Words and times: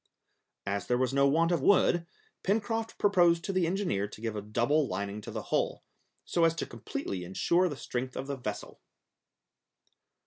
As 0.65 0.87
there 0.87 0.97
was 0.97 1.13
no 1.13 1.27
want 1.27 1.51
of 1.51 1.61
wood, 1.61 2.07
Pencroft 2.41 2.97
proposed 2.97 3.43
to 3.43 3.53
the 3.53 3.67
engineer 3.67 4.07
to 4.07 4.19
give 4.19 4.35
a 4.35 4.41
double 4.41 4.87
lining 4.87 5.21
to 5.21 5.29
the 5.29 5.43
hull, 5.53 5.83
so 6.25 6.43
as 6.43 6.55
to 6.55 6.65
completely 6.65 7.23
insure 7.23 7.69
the 7.69 7.77
strength 7.77 8.17
of 8.17 8.25
the 8.25 8.35
vessel. 8.35 8.81